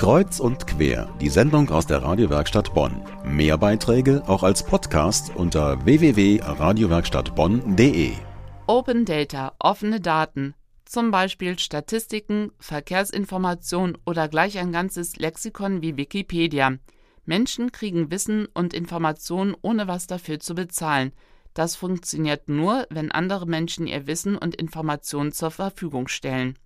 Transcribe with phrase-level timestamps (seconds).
[0.00, 3.02] Kreuz und quer, die Sendung aus der Radiowerkstatt Bonn.
[3.22, 8.12] Mehr Beiträge auch als Podcast unter www.radiowerkstattbonn.de.
[8.66, 10.54] Open Data, offene Daten,
[10.86, 16.78] zum Beispiel Statistiken, Verkehrsinformationen oder gleich ein ganzes Lexikon wie Wikipedia.
[17.26, 21.12] Menschen kriegen Wissen und Informationen ohne was dafür zu bezahlen.
[21.52, 26.56] Das funktioniert nur, wenn andere Menschen ihr Wissen und Informationen zur Verfügung stellen.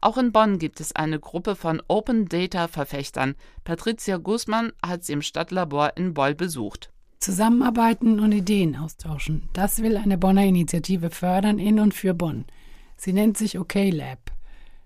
[0.00, 3.34] Auch in Bonn gibt es eine Gruppe von Open Data Verfechtern.
[3.64, 6.90] Patricia Guzman hat sie im Stadtlabor in Boll besucht.
[7.18, 9.48] Zusammenarbeiten und Ideen austauschen.
[9.52, 12.46] Das will eine Bonner Initiative fördern in und für Bonn.
[12.96, 14.18] Sie nennt sich OK Lab.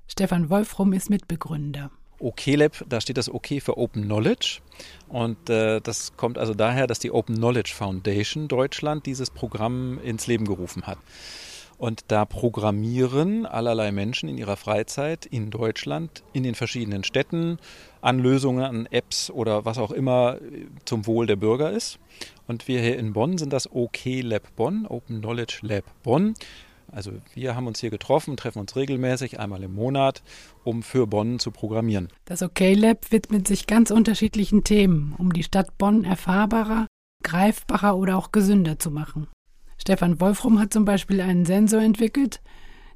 [0.09, 1.91] Stefan Wolfrum ist Mitbegründer.
[2.19, 4.61] OKLab, da steht das OK für Open Knowledge.
[5.09, 10.27] Und äh, das kommt also daher, dass die Open Knowledge Foundation Deutschland dieses Programm ins
[10.27, 10.99] Leben gerufen hat.
[11.79, 17.59] Und da programmieren allerlei Menschen in ihrer Freizeit in Deutschland, in den verschiedenen Städten,
[18.01, 20.39] an Lösungen, an Apps oder was auch immer
[20.85, 21.99] zum Wohl der Bürger ist.
[22.47, 26.35] Und wir hier in Bonn sind das OK Lab Bonn, Open Knowledge Lab Bonn.
[26.93, 30.23] Also wir haben uns hier getroffen, treffen uns regelmäßig einmal im Monat,
[30.63, 32.09] um für Bonn zu programmieren.
[32.25, 36.87] Das OK Lab widmet sich ganz unterschiedlichen Themen, um die Stadt Bonn erfahrbarer,
[37.23, 39.27] greifbarer oder auch gesünder zu machen.
[39.87, 42.41] Stefan Wolfrum hat zum Beispiel einen Sensor entwickelt,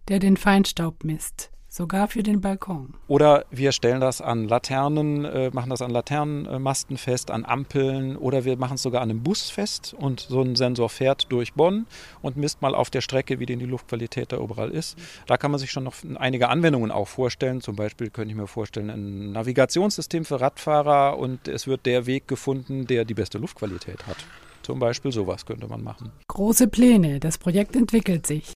[0.08, 2.94] der den Feinstaub misst sogar für den Balkon.
[3.08, 8.46] Oder wir stellen das an Laternen, äh, machen das an Laternenmasten fest, an Ampeln oder
[8.46, 11.86] wir machen es sogar an einem Bus fest und so ein Sensor fährt durch Bonn
[12.22, 14.96] und misst mal auf der Strecke, wie denn die Luftqualität da überall ist.
[15.26, 17.60] Da kann man sich schon noch einige Anwendungen auch vorstellen.
[17.60, 22.26] Zum Beispiel könnte ich mir vorstellen, ein Navigationssystem für Radfahrer und es wird der Weg
[22.28, 24.16] gefunden, der die beste Luftqualität hat.
[24.68, 26.12] Zum Beispiel sowas könnte man machen.
[26.26, 28.52] Große Pläne, das Projekt entwickelt sich.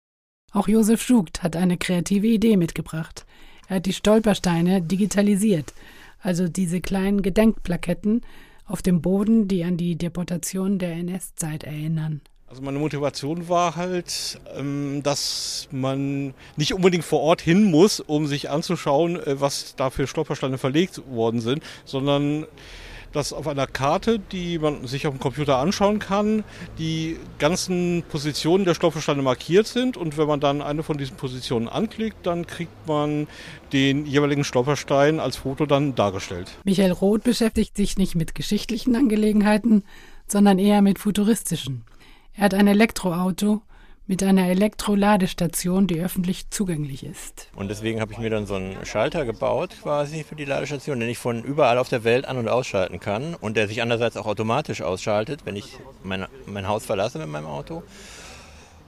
[0.51, 3.27] Auch Josef Schugt hat eine kreative Idee mitgebracht.
[3.67, 5.71] Er hat die Stolpersteine digitalisiert,
[6.19, 8.21] also diese kleinen Gedenkplaketten
[8.65, 12.21] auf dem Boden, die an die Deportation der NS-Zeit erinnern.
[12.47, 18.25] Also meine Motivation war halt, ähm, dass man nicht unbedingt vor Ort hin muss, um
[18.25, 22.47] sich anzuschauen, äh, was da für Stolpersteine verlegt worden sind, sondern
[23.11, 26.43] dass auf einer Karte, die man sich auf dem Computer anschauen kann,
[26.77, 29.97] die ganzen Positionen der Stolpersteine markiert sind.
[29.97, 33.27] Und wenn man dann eine von diesen Positionen anklickt, dann kriegt man
[33.73, 36.51] den jeweiligen Stolperstein als Foto dann dargestellt.
[36.63, 39.83] Michael Roth beschäftigt sich nicht mit geschichtlichen Angelegenheiten,
[40.27, 41.83] sondern eher mit futuristischen.
[42.33, 43.61] Er hat ein Elektroauto,
[44.09, 47.47] mit einer Elektroladestation, die öffentlich zugänglich ist.
[47.55, 51.09] Und deswegen habe ich mir dann so einen Schalter gebaut quasi für die Ladestation, den
[51.09, 54.25] ich von überall auf der Welt an- und ausschalten kann und der sich andererseits auch
[54.25, 57.83] automatisch ausschaltet, wenn ich mein, mein Haus verlasse mit meinem Auto.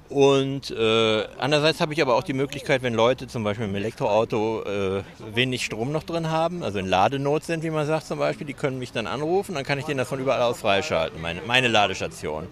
[0.09, 4.63] Und äh, andererseits habe ich aber auch die Möglichkeit, wenn Leute zum Beispiel im Elektroauto
[4.63, 5.03] äh,
[5.35, 8.55] wenig Strom noch drin haben, also in Ladenot sind, wie man sagt zum Beispiel, die
[8.55, 11.67] können mich dann anrufen, dann kann ich denen das von überall aus freischalten, meine, meine
[11.67, 12.47] Ladestation.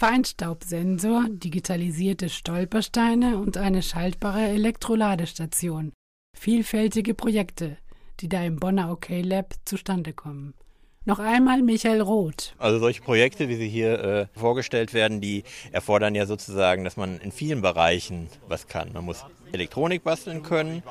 [0.00, 5.92] Feinstaubsensor, digitalisierte Stolpersteine und eine schaltbare Elektroladestation.
[6.34, 7.76] Vielfältige Projekte,
[8.20, 10.54] die da im Bonner OK Lab zustande kommen.
[11.04, 12.54] Noch einmal Michael Roth.
[12.56, 17.18] Also solche Projekte, wie sie hier äh, vorgestellt werden, die erfordern ja sozusagen, dass man
[17.18, 18.94] in vielen Bereichen was kann.
[18.94, 20.82] Man muss Elektronik basteln können,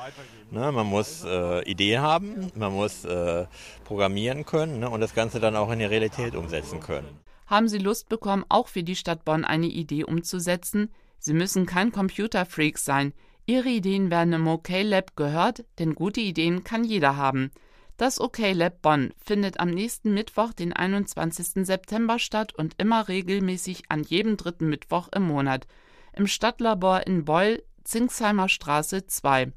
[0.52, 3.46] ne, man muss äh, Ideen haben, man muss äh,
[3.82, 7.08] programmieren können ne, und das Ganze dann auch in die Realität umsetzen können
[7.50, 10.90] haben Sie Lust bekommen, auch für die Stadt Bonn eine Idee umzusetzen?
[11.18, 13.12] Sie müssen kein Computerfreak sein.
[13.44, 17.50] Ihre Ideen werden im OK Lab gehört, denn gute Ideen kann jeder haben.
[17.96, 21.66] Das OK Lab Bonn findet am nächsten Mittwoch, den 21.
[21.66, 25.66] September statt und immer regelmäßig an jedem dritten Mittwoch im Monat.
[26.14, 29.52] Im Stadtlabor in Beul, Zingsheimer Straße 2.